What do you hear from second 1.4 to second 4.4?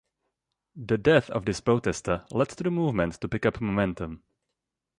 this protester led to the Movement to pick up momentum.